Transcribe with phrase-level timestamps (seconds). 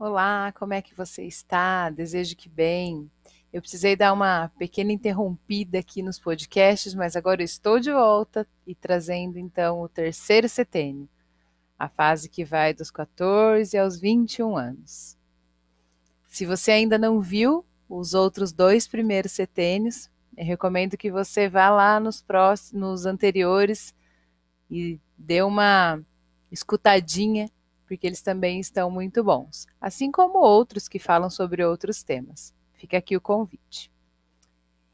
[0.00, 1.90] Olá, como é que você está?
[1.90, 3.10] Desejo que bem.
[3.52, 8.76] Eu precisei dar uma pequena interrompida aqui nos podcasts, mas agora estou de volta e
[8.76, 11.08] trazendo então o terceiro setênio,
[11.76, 15.16] a fase que vai dos 14 aos 21 anos.
[16.28, 21.70] Se você ainda não viu os outros dois primeiros setênios, eu recomendo que você vá
[21.70, 23.92] lá nos próximos, nos anteriores
[24.70, 26.00] e dê uma
[26.52, 27.50] escutadinha
[27.88, 32.54] porque eles também estão muito bons, assim como outros que falam sobre outros temas.
[32.74, 33.90] Fica aqui o convite.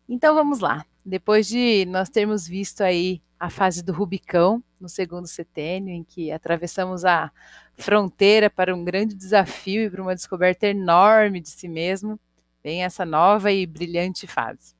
[0.08, 0.86] Então vamos lá.
[1.04, 6.30] Depois de nós termos visto aí a fase do Rubicão no segundo setênio, em que
[6.30, 7.30] atravessamos a
[7.74, 12.18] fronteira para um grande desafio e para uma descoberta enorme de si mesmo,
[12.62, 14.74] vem essa nova e brilhante fase.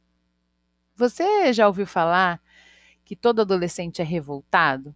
[0.96, 2.40] Você já ouviu falar
[3.04, 4.94] que todo adolescente é revoltado?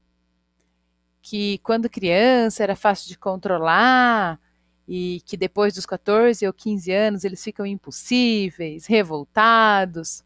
[1.29, 4.41] Que quando criança era fácil de controlar
[4.89, 10.25] e que depois dos 14 ou 15 anos eles ficam impossíveis, revoltados.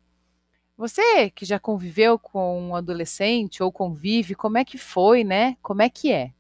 [0.77, 5.57] Você que já conviveu com um adolescente ou convive, como é que foi, né?
[5.61, 6.33] Como é que é?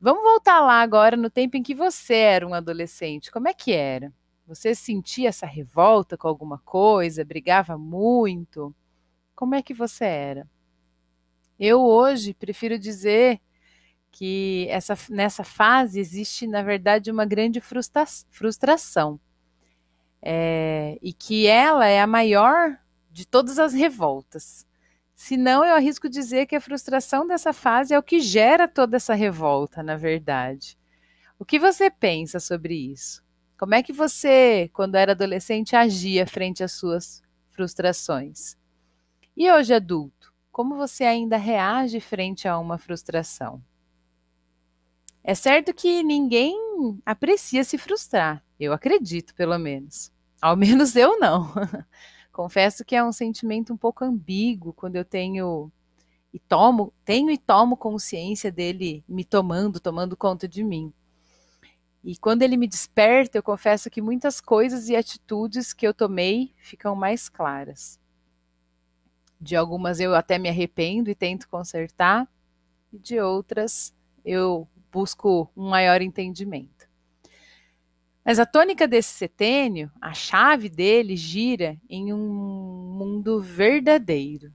[0.00, 3.30] Vamos voltar lá agora no tempo em que você era um adolescente.
[3.30, 4.12] Como é que era?
[4.44, 7.24] Você sentia essa revolta com alguma coisa?
[7.24, 8.74] Brigava muito?
[9.36, 10.48] Como é que você era?
[11.58, 13.40] Eu hoje prefiro dizer
[14.18, 19.20] que essa, nessa fase existe, na verdade, uma grande frustra frustração.
[20.22, 22.78] É, e que ela é a maior
[23.12, 24.66] de todas as revoltas.
[25.14, 28.96] Se não, eu arrisco dizer que a frustração dessa fase é o que gera toda
[28.96, 30.78] essa revolta, na verdade.
[31.38, 33.22] O que você pensa sobre isso?
[33.58, 38.56] Como é que você, quando era adolescente, agia frente às suas frustrações?
[39.36, 40.32] E hoje adulto?
[40.50, 43.62] Como você ainda reage frente a uma frustração?
[45.28, 46.56] É certo que ninguém
[47.04, 50.12] aprecia se frustrar, eu acredito, pelo menos.
[50.40, 51.52] Ao menos eu não.
[52.32, 55.68] Confesso que é um sentimento um pouco ambíguo quando eu tenho
[56.32, 60.92] e tomo, tenho e tomo consciência dele me tomando, tomando conta de mim.
[62.04, 66.54] E quando ele me desperta, eu confesso que muitas coisas e atitudes que eu tomei
[66.56, 67.98] ficam mais claras.
[69.40, 72.28] De algumas eu até me arrependo e tento consertar,
[72.92, 73.92] e de outras
[74.24, 76.88] eu busco um maior entendimento.
[78.24, 84.52] Mas a tônica desse setênio, a chave dele gira em um mundo verdadeiro.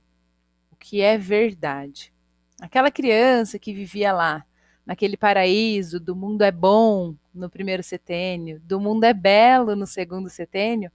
[0.70, 2.12] O que é verdade?
[2.60, 4.46] Aquela criança que vivia lá,
[4.86, 10.30] naquele paraíso do mundo é bom no primeiro setênio, do mundo é belo no segundo
[10.30, 10.92] setênio,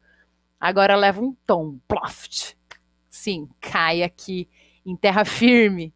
[0.61, 2.57] agora leva um tom, ploft,
[3.09, 4.49] sim, cai aqui
[4.85, 5.95] em terra firme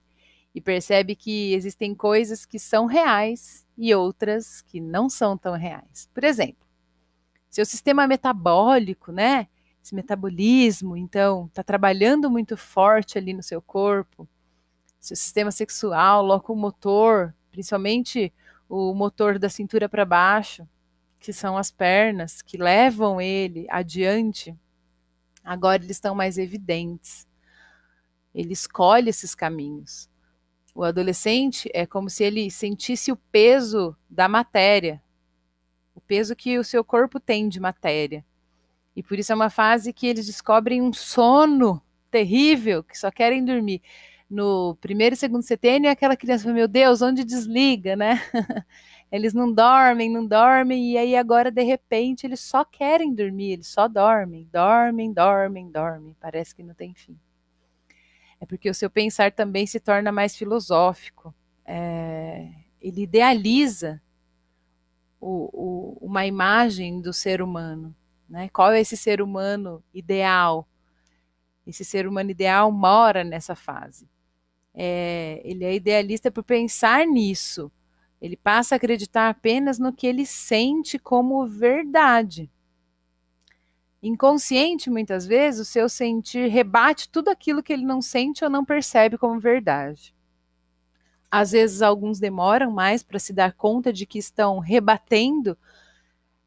[0.61, 6.09] e percebe que existem coisas que são reais e outras que não são tão reais.
[6.13, 6.67] Por exemplo,
[7.49, 9.49] seu sistema metabólico, né?
[9.83, 14.29] Esse metabolismo, então, está trabalhando muito forte ali no seu corpo.
[15.01, 18.33] Seu sistema sexual, locomotor, principalmente
[18.69, 20.69] o motor da cintura para baixo,
[21.19, 24.55] que são as pernas que levam ele adiante
[25.45, 27.27] agora eles estão mais evidentes.
[28.35, 30.09] Ele escolhe esses caminhos.
[30.81, 35.03] O adolescente é como se ele sentisse o peso da matéria,
[35.95, 38.25] o peso que o seu corpo tem de matéria.
[38.97, 43.45] E por isso é uma fase que eles descobrem um sono terrível, que só querem
[43.45, 43.83] dormir.
[44.31, 48.19] No primeiro e segundo setênio, é aquela criança, meu Deus, onde desliga, né?
[49.13, 53.67] Eles não dormem, não dormem, e aí agora, de repente, eles só querem dormir, eles
[53.67, 56.17] só dormem, dormem, dormem, dormem.
[56.19, 57.19] Parece que não tem fim.
[58.41, 61.35] É porque o seu pensar também se torna mais filosófico.
[61.65, 62.49] É,
[62.81, 64.01] ele idealiza
[65.21, 67.95] o, o, uma imagem do ser humano.
[68.29, 68.49] Né?
[68.49, 70.67] Qual é esse ser humano ideal?
[71.67, 74.09] Esse ser humano ideal mora nessa fase.
[74.73, 77.71] É, ele é idealista por pensar nisso
[78.21, 82.51] ele passa a acreditar apenas no que ele sente como verdade.
[84.03, 88.65] Inconsciente, muitas vezes, o seu sentir rebate tudo aquilo que ele não sente ou não
[88.65, 90.15] percebe como verdade.
[91.31, 95.57] Às vezes, alguns demoram mais para se dar conta de que estão rebatendo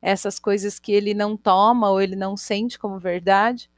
[0.01, 3.69] essas coisas que ele não toma ou ele não sente como verdade.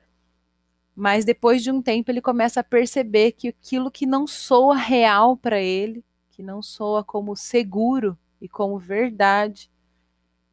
[0.95, 5.38] Mas depois de um tempo, ele começa a perceber que aquilo que não soa real
[5.38, 6.04] para ele
[6.36, 9.72] que não soa como seguro e como verdade,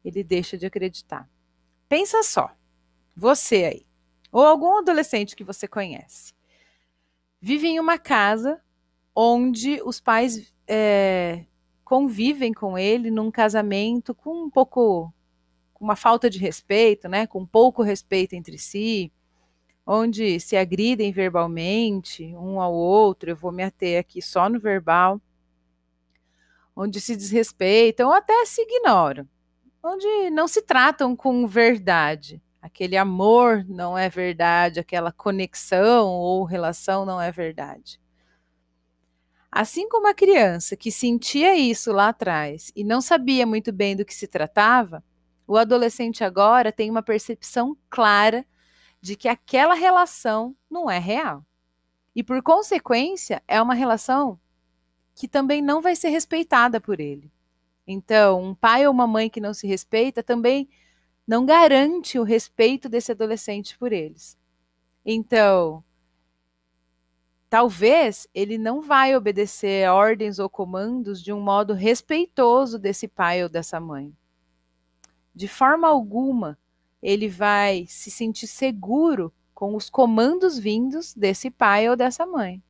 [0.03, 1.29] ele deixa de acreditar.
[1.89, 2.55] Pensa só,
[3.15, 3.85] você aí,
[4.31, 6.33] ou algum adolescente que você conhece,
[7.39, 8.61] vive em uma casa
[9.15, 11.45] onde os pais é,
[11.83, 15.13] convivem com ele num casamento com um pouco
[15.73, 19.11] com uma falta de respeito, né, com pouco respeito entre si,
[19.85, 25.21] onde se agridem verbalmente um ao outro, eu vou me ater aqui só no verbal,
[26.75, 29.27] onde se desrespeitam ou até se ignoram,
[29.83, 32.41] onde não se tratam com verdade.
[32.63, 37.99] Aquele amor não é verdade, aquela conexão ou relação não é verdade.
[39.51, 44.05] Assim como a criança que sentia isso lá atrás e não sabia muito bem do
[44.05, 45.03] que se tratava,
[45.45, 48.45] o adolescente agora tem uma percepção clara
[49.01, 51.45] de que aquela relação não é real.
[52.15, 54.39] E por consequência, é uma relação
[55.13, 57.29] que também não vai ser respeitada por ele.
[57.85, 60.69] Então, um pai ou uma mãe que não se respeita também
[61.25, 64.37] não garante o respeito desse adolescente por eles.
[65.05, 65.83] Então,
[67.49, 73.49] talvez ele não vai obedecer ordens ou comandos de um modo respeitoso desse pai ou
[73.49, 74.15] dessa mãe.
[75.35, 76.57] De forma alguma,
[77.01, 82.61] ele vai se sentir seguro com os comandos vindos desse pai ou dessa mãe.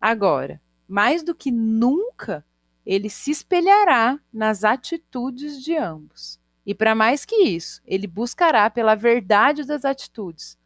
[0.00, 2.44] Agora, mais do que nunca,
[2.84, 6.38] ele se espelhará nas atitudes de ambos.
[6.66, 10.58] E para mais que isso, ele buscará pela verdade das atitudes,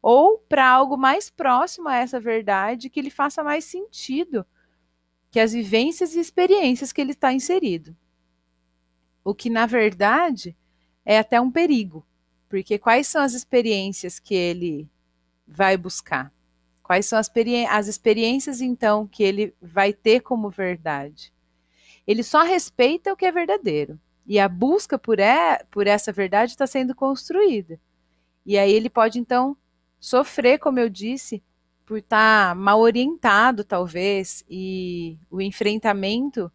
[0.00, 4.46] ou para algo mais próximo a essa verdade que lhe faça mais sentido
[5.30, 7.94] que as vivências e experiências que ele está inserido.
[9.24, 10.56] O que, na verdade,
[11.04, 12.06] é até um perigo,
[12.48, 14.88] porque quais são as experiências que ele
[15.46, 16.32] vai buscar?
[16.82, 17.30] Quais são as,
[17.68, 21.32] as experiências, então, que ele vai ter como verdade?
[22.06, 24.00] Ele só respeita o que é verdadeiro.
[24.28, 27.80] E a busca por, é, por essa verdade está sendo construída.
[28.46, 29.56] E aí ele pode, então,
[29.98, 31.42] sofrer, como eu disse,
[31.84, 36.52] por estar tá mal orientado, talvez, e o enfrentamento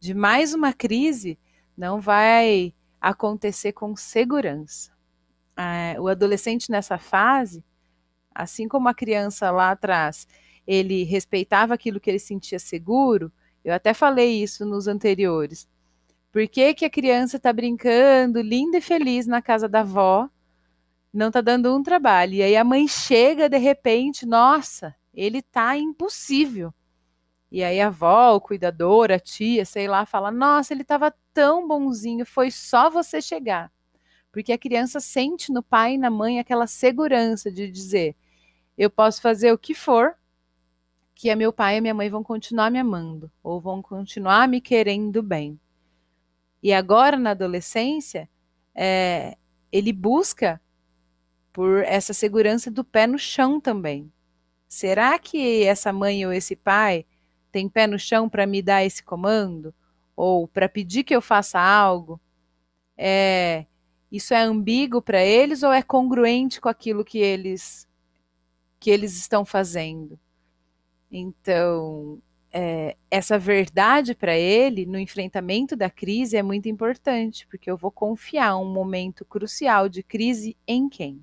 [0.00, 1.38] de mais uma crise
[1.76, 4.96] não vai acontecer com segurança
[5.56, 7.64] é, o adolescente nessa fase,
[8.34, 10.26] assim como a criança lá atrás,
[10.66, 13.32] ele respeitava aquilo que ele sentia seguro,
[13.64, 15.68] eu até falei isso nos anteriores.
[16.36, 20.28] Por que, que a criança está brincando, linda e feliz na casa da avó,
[21.10, 22.34] não está dando um trabalho?
[22.34, 26.74] E aí a mãe chega de repente, nossa, ele está impossível.
[27.50, 31.66] E aí a avó, o cuidador, a tia, sei lá, fala: Nossa, ele estava tão
[31.66, 33.72] bonzinho, foi só você chegar.
[34.30, 38.14] Porque a criança sente no pai e na mãe aquela segurança de dizer:
[38.76, 40.14] eu posso fazer o que for,
[41.14, 44.60] que a meu pai e minha mãe vão continuar me amando, ou vão continuar me
[44.60, 45.58] querendo bem.
[46.66, 48.28] E agora, na adolescência,
[48.74, 49.36] é,
[49.70, 50.60] ele busca
[51.52, 54.12] por essa segurança do pé no chão também.
[54.66, 57.06] Será que essa mãe ou esse pai
[57.52, 59.72] tem pé no chão para me dar esse comando?
[60.16, 62.20] Ou para pedir que eu faça algo?
[62.98, 63.64] É,
[64.10, 67.86] isso é ambíguo para eles ou é congruente com aquilo que eles
[68.80, 70.18] que eles estão fazendo?
[71.12, 72.20] Então,
[72.58, 77.90] é, essa verdade para ele no enfrentamento da crise é muito importante, porque eu vou
[77.90, 81.22] confiar um momento crucial de crise em quem?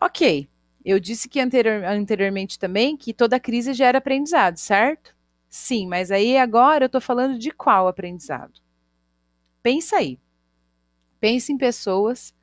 [0.00, 0.48] Ok,
[0.82, 5.14] eu disse que anterior, anteriormente também que toda crise gera aprendizado, certo?
[5.50, 8.58] Sim, mas aí agora eu estou falando de qual aprendizado?
[9.62, 10.18] Pensa aí.
[11.20, 12.34] Pense em pessoas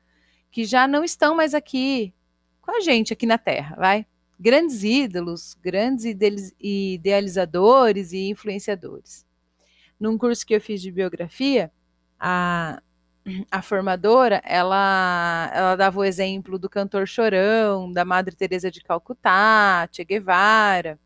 [0.52, 2.14] que já não estão mais aqui
[2.62, 4.06] com a gente aqui na Terra, vai?
[4.38, 6.04] Grandes ídolos, grandes
[6.60, 9.24] idealizadores e influenciadores.
[9.98, 11.72] Num curso que eu fiz de biografia,
[12.20, 12.82] a,
[13.50, 19.88] a formadora, ela, ela dava o exemplo do cantor Chorão, da Madre Teresa de Calcutá,
[19.90, 20.98] Che Guevara.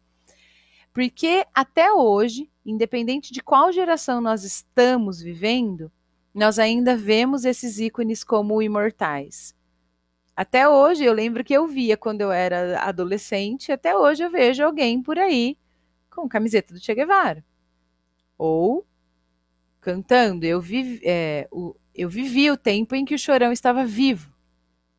[0.93, 5.91] Porque até hoje, independente de qual geração nós estamos vivendo,
[6.35, 9.55] nós ainda vemos esses ícones como imortais.
[10.41, 14.65] Até hoje, eu lembro que eu via quando eu era adolescente, até hoje eu vejo
[14.65, 15.55] alguém por aí
[16.09, 17.45] com camiseta do Che Guevara.
[18.39, 18.87] Ou
[19.83, 20.47] cantando.
[20.47, 24.33] Eu, vi, é, o, eu vivi o tempo em que o Chorão estava vivo.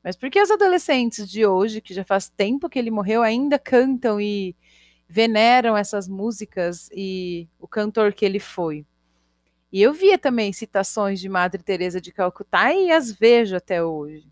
[0.03, 3.57] Mas por que os adolescentes de hoje, que já faz tempo que ele morreu, ainda
[3.57, 4.55] cantam e
[5.10, 8.86] veneram essas músicas e o cantor que ele foi?
[9.71, 14.29] E eu via também citações de Madre Teresa de Calcutá e as vejo até hoje.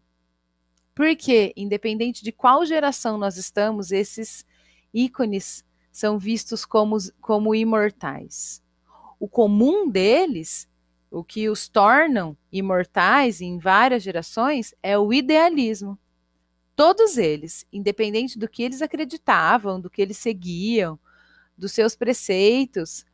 [0.99, 4.45] Porque, independente de qual geração nós estamos, esses
[4.93, 5.63] ícones
[5.93, 8.61] são vistos como, como imortais.
[9.17, 10.67] O comum deles,
[11.09, 15.97] o que os tornam imortais em várias gerações, é o idealismo.
[16.75, 20.99] Todos eles, independente do que eles acreditavam, do que eles seguiam,
[21.57, 23.05] dos seus preceitos,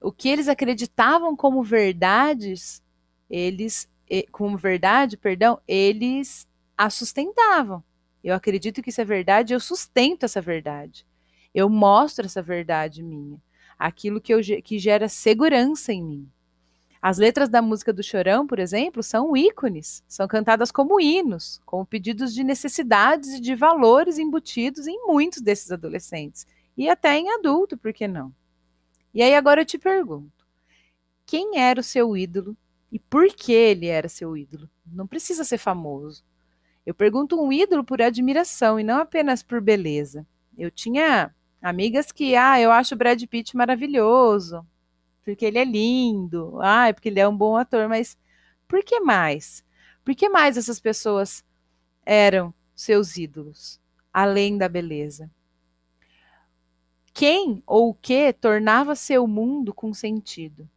[0.00, 2.82] o que eles acreditavam como verdades,
[3.30, 3.88] eles
[4.32, 7.82] como verdade, perdão, eles a sustentavam.
[8.22, 11.06] Eu acredito que isso é verdade, eu sustento essa verdade.
[11.54, 13.40] Eu mostro essa verdade minha,
[13.78, 16.30] aquilo que, eu, que gera segurança em mim.
[17.02, 21.84] As letras da música do Chorão, por exemplo, são ícones, são cantadas como hinos, como
[21.84, 26.46] pedidos de necessidades e de valores embutidos em muitos desses adolescentes.
[26.76, 28.32] E até em adulto, por que não?
[29.12, 30.46] E aí agora eu te pergunto:
[31.26, 32.56] quem era o seu ídolo
[32.90, 34.70] e por que ele era seu ídolo?
[34.86, 36.22] Não precisa ser famoso.
[36.84, 40.26] Eu pergunto um ídolo por admiração e não apenas por beleza.
[40.58, 44.66] Eu tinha amigas que, ah, eu acho o Brad Pitt maravilhoso
[45.24, 48.18] porque ele é lindo, ah, é porque ele é um bom ator, mas
[48.66, 49.64] por que mais?
[50.04, 51.44] Por que mais essas pessoas
[52.04, 53.80] eram seus ídolos,
[54.12, 55.30] além da beleza?
[57.14, 60.68] Quem ou o que tornava seu mundo com sentido?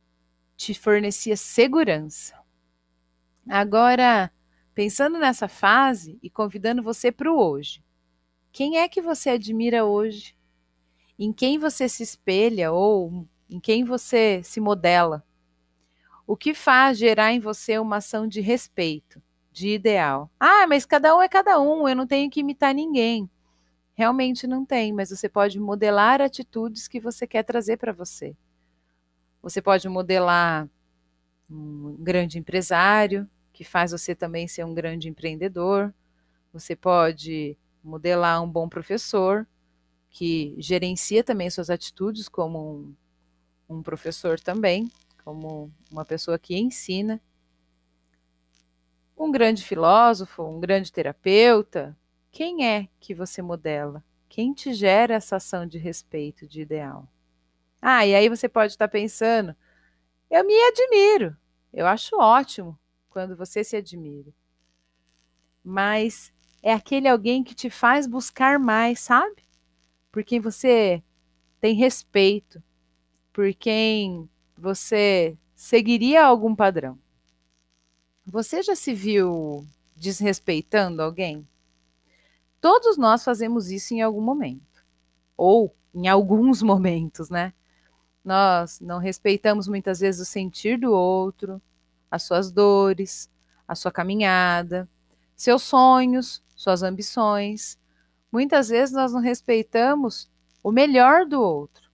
[0.56, 2.36] Te fornecia segurança.
[3.48, 4.32] Agora,
[4.75, 7.82] pensando nessa fase e convidando você para o hoje,
[8.51, 10.36] quem é que você admira hoje?
[11.17, 15.25] Em quem você se espelha ou em quem você se modela.
[16.27, 20.29] O que faz gerar em você uma ação de respeito, de ideal.
[20.38, 23.29] Ah, mas cada um é cada um, eu não tenho que imitar ninguém.
[23.94, 28.36] Realmente não tem, mas você pode modelar atitudes que você quer trazer para você.
[29.41, 30.67] Você pode modelar
[31.50, 35.94] um grande empresário, que faz você também ser um grande empreendedor.
[36.52, 39.48] Você pode modelar um bom professor,
[40.10, 42.96] que gerencia também suas atitudes como um
[43.68, 44.92] um professor também,
[45.24, 47.20] como uma pessoa que ensina,
[49.18, 51.98] um grande filósofo, um grande terapeuta.
[52.32, 54.04] Quem é que você modela?
[54.30, 57.08] Quem te gera essa ação de respeito, de ideal?
[57.82, 59.56] Ah, e aí você pode estar pensando,
[60.30, 61.36] eu me admiro,
[61.74, 62.78] eu acho ótimo
[63.15, 64.29] quando você se admira.
[65.63, 69.41] Mas é aquele alguém que te faz buscar mais, sabe?
[70.12, 71.01] Porque você
[71.62, 72.62] tem respeito,
[73.31, 77.00] por quem você seguiria algum padrão.
[78.25, 81.48] Você já se viu desrespeitando alguém?
[82.60, 84.86] Todos nós fazemos isso em algum momento,
[85.38, 87.53] ou em alguns momentos, né?
[88.22, 91.62] Nós não respeitamos muitas vezes o sentir do outro,
[92.15, 93.29] as suas dores,
[93.67, 94.89] a sua caminhada,
[95.36, 97.77] seus sonhos, suas ambições.
[98.31, 100.29] Muitas vezes nós não respeitamos
[100.63, 101.86] o melhor do outro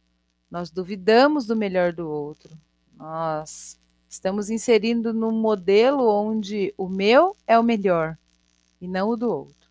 [0.51, 2.53] nós duvidamos do melhor do outro.
[2.93, 8.17] Nós estamos inserindo num modelo onde o meu é o melhor
[8.81, 9.69] e não o do outro.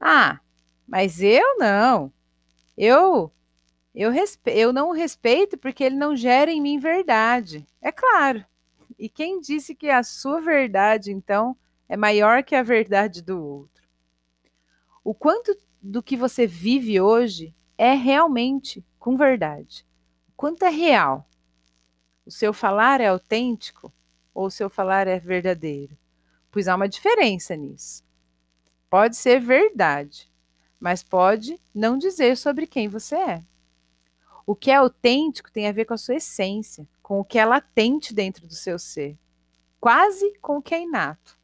[0.00, 0.40] Ah,
[0.86, 2.12] mas eu não.
[2.76, 3.30] Eu
[3.94, 7.64] eu, respe eu não o respeito porque ele não gera em mim verdade.
[7.80, 8.44] É claro.
[9.02, 11.56] E quem disse que a sua verdade, então,
[11.88, 13.82] é maior que a verdade do outro?
[15.02, 19.84] O quanto do que você vive hoje é realmente com verdade.
[20.36, 21.26] Quanto é real?
[22.24, 23.92] O seu falar é autêntico
[24.32, 25.98] ou o seu falar é verdadeiro?
[26.48, 28.04] Pois há uma diferença nisso.
[28.88, 30.30] Pode ser verdade,
[30.78, 33.44] mas pode não dizer sobre quem você é.
[34.46, 37.44] O que é autêntico tem a ver com a sua essência, com o que é
[37.44, 39.16] latente dentro do seu ser,
[39.80, 41.36] quase com o que é inato.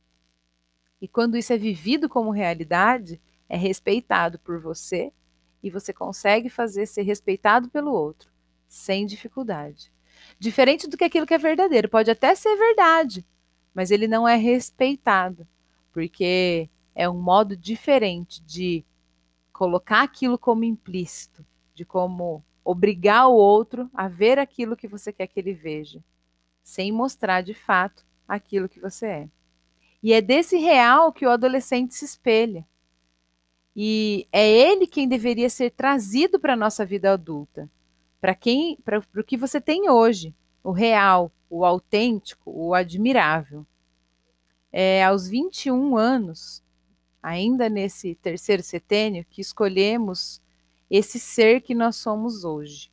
[1.01, 5.13] E quando isso é vivido como realidade, é respeitado por você
[5.63, 8.31] e você consegue fazer ser respeitado pelo outro,
[8.69, 9.91] sem dificuldade.
[10.39, 11.89] Diferente do que aquilo que é verdadeiro.
[11.89, 13.25] Pode até ser verdade,
[13.75, 15.47] mas ele não é respeitado,
[15.93, 18.85] porque é um modo diferente de
[19.53, 25.27] colocar aquilo como implícito, de como obrigar o outro a ver aquilo que você quer
[25.27, 26.05] que ele veja,
[26.63, 29.29] sem mostrar de fato aquilo que você é.
[30.03, 32.69] E é desse real que o adolescente se espelha.
[33.75, 37.71] E é ele quem deveria ser trazido para a nossa vida adulta.
[38.21, 43.65] Para quem, para o que você tem hoje, o real, o autêntico, o admirável.
[44.71, 46.63] É aos 21 anos,
[47.23, 50.43] ainda nesse terceiro setênio, que escolhemos
[50.91, 52.91] esse ser que nós somos hoje.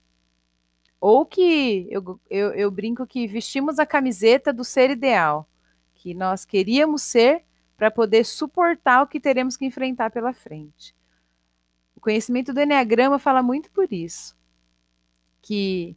[0.99, 5.47] Ou que eu, eu, eu brinco que vestimos a camiseta do ser ideal,
[5.93, 7.43] que nós queríamos ser
[7.77, 10.95] para poder suportar o que teremos que enfrentar pela frente.
[11.95, 14.35] O conhecimento do Enneagrama fala muito por isso,
[15.41, 15.95] que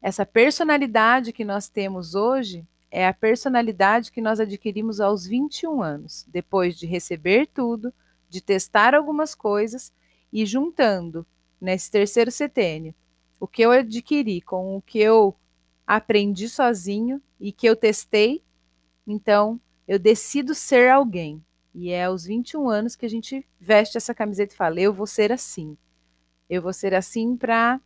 [0.00, 6.24] essa personalidade que nós temos hoje é a personalidade que nós adquirimos aos 21 anos,
[6.28, 7.92] depois de receber tudo,
[8.28, 9.92] de testar algumas coisas
[10.32, 11.26] e juntando
[11.60, 12.94] nesse terceiro setênio
[13.40, 15.34] o que eu adquiri com o que eu
[15.86, 18.42] aprendi sozinho e que eu testei,
[19.06, 21.42] então eu decido ser alguém.
[21.74, 25.06] E é aos 21 anos que a gente veste essa camiseta e fala: eu vou
[25.06, 25.76] ser assim.
[26.50, 27.80] Eu vou ser assim para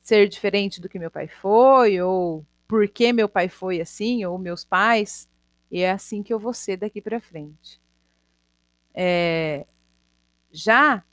[0.00, 4.64] ser diferente do que meu pai foi, ou porque meu pai foi assim, ou meus
[4.64, 5.28] pais.
[5.70, 7.80] E é assim que eu vou ser daqui para frente.
[8.94, 9.66] É,
[10.50, 11.04] já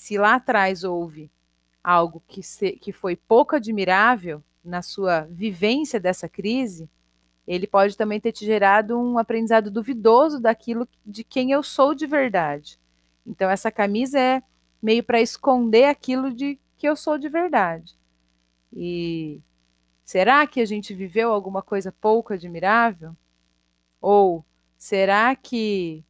[0.00, 1.30] se lá atrás houve
[1.84, 6.88] algo que, se, que foi pouco admirável na sua vivência dessa crise,
[7.46, 12.06] ele pode também ter te gerado um aprendizado duvidoso daquilo de quem eu sou de
[12.06, 12.78] verdade.
[13.26, 14.42] Então essa camisa é
[14.82, 17.94] meio para esconder aquilo de que eu sou de verdade.
[18.72, 19.42] E
[20.02, 23.14] será que a gente viveu alguma coisa pouco admirável?
[24.00, 24.46] Ou
[24.78, 26.02] será que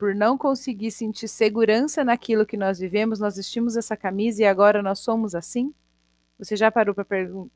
[0.00, 4.82] por não conseguir sentir segurança naquilo que nós vivemos, nós vestimos essa camisa e agora
[4.82, 5.74] nós somos assim?
[6.38, 6.94] Você já parou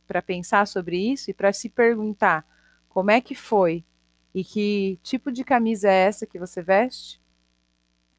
[0.06, 2.44] para pensar sobre isso e para se perguntar
[2.86, 3.82] como é que foi
[4.34, 7.18] e que tipo de camisa é essa que você veste?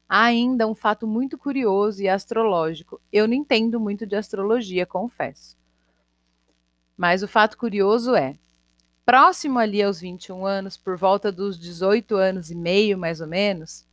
[0.08, 3.00] Há ainda um fato muito curioso e astrológico.
[3.12, 5.56] Eu não entendo muito de astrologia, confesso.
[6.96, 8.34] Mas o fato curioso é:
[9.04, 13.85] próximo ali aos 21 anos, por volta dos 18 anos e meio, mais ou menos,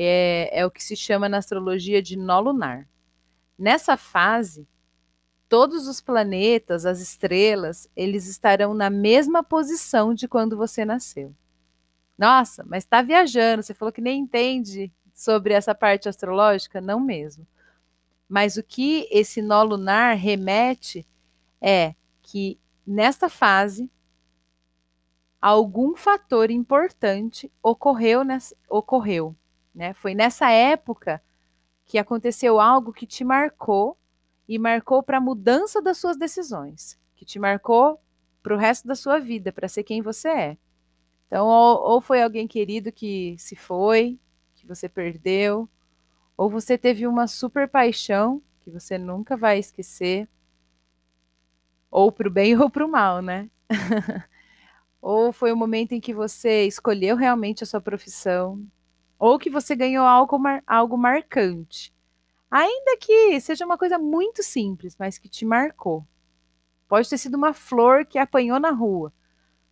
[0.00, 2.88] é, é o que se chama na astrologia de nó lunar.
[3.58, 4.68] Nessa fase,
[5.48, 11.34] todos os planetas, as estrelas, eles estarão na mesma posição de quando você nasceu.
[12.16, 16.80] Nossa, mas está viajando, você falou que nem entende sobre essa parte astrológica?
[16.80, 17.44] Não mesmo.
[18.28, 21.04] Mas o que esse nó lunar remete
[21.60, 23.90] é que nesta fase
[25.42, 29.34] algum fator importante ocorreu, nessa, ocorreu
[29.78, 29.94] né?
[29.94, 31.22] Foi nessa época
[31.86, 33.96] que aconteceu algo que te marcou
[34.48, 38.00] e marcou para a mudança das suas decisões, que te marcou
[38.42, 40.58] para o resto da sua vida, para ser quem você é.
[41.28, 44.18] Então, ou, ou, foi alguém querido que se foi,
[44.56, 45.68] que você perdeu,
[46.36, 50.28] ou você teve uma super paixão que você nunca vai esquecer,
[51.88, 53.48] ou para o bem ou para o mal, né?
[55.00, 58.66] ou foi o momento em que você escolheu realmente a sua profissão,
[59.18, 61.92] ou que você ganhou algo, mar, algo marcante.
[62.50, 66.06] Ainda que seja uma coisa muito simples, mas que te marcou.
[66.86, 69.12] Pode ter sido uma flor que apanhou na rua,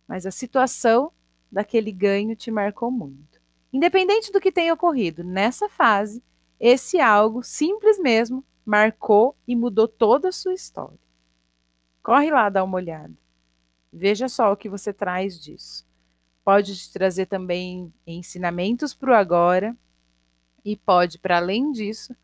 [0.07, 1.11] mas a situação
[1.51, 3.41] daquele ganho te marcou muito.
[3.71, 6.21] Independente do que tenha ocorrido, nessa fase,
[6.59, 10.99] esse algo simples mesmo marcou e mudou toda a sua história.
[12.03, 13.15] Corre lá dar uma olhada.
[13.91, 15.86] Veja só o que você traz disso
[16.47, 19.75] pode te trazer também ensinamentos para o agora
[20.63, 22.15] e pode, para além disso,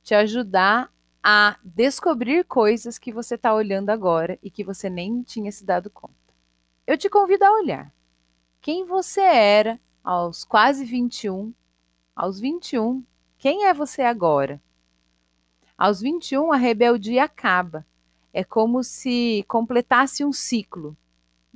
[0.00, 0.88] te ajudar
[1.20, 5.90] a descobrir coisas que você está olhando agora e que você nem tinha se dado
[5.90, 6.14] conta.
[6.86, 7.92] Eu te convido a olhar
[8.60, 11.52] quem você era aos quase 21,
[12.14, 13.04] aos 21,
[13.38, 14.62] quem é você agora?
[15.76, 17.84] Aos 21, a rebeldia acaba.
[18.32, 20.96] É como se completasse um ciclo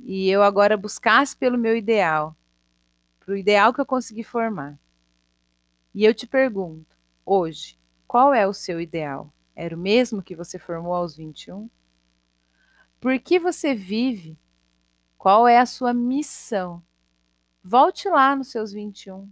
[0.05, 2.35] e eu agora buscasse pelo meu ideal,
[3.19, 4.77] para o ideal que eu consegui formar.
[5.93, 9.33] E eu te pergunto, hoje, qual é o seu ideal?
[9.55, 11.69] Era o mesmo que você formou aos 21?
[12.99, 14.37] Por que você vive?
[15.17, 16.83] Qual é a sua missão?
[17.63, 19.29] Volte lá nos seus 21.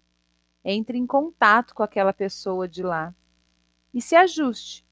[0.64, 3.14] Entre em contato com aquela pessoa de lá
[3.94, 4.86] e se ajuste.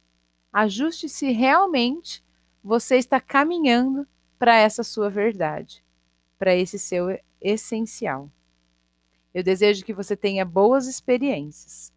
[0.52, 2.22] Ajuste se realmente
[2.62, 4.06] você está caminhando
[4.40, 5.84] para essa sua verdade,
[6.38, 8.30] para esse seu essencial.
[9.34, 11.92] Eu desejo que você tenha boas experiências.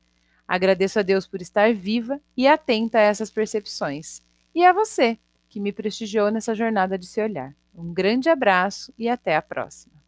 [0.47, 4.21] Agradeço a Deus por estar viva e atenta a essas percepções.
[4.55, 5.17] E a você,
[5.49, 7.55] que me prestigiou nessa jornada de se olhar.
[7.75, 10.02] Um grande abraço e até a próxima.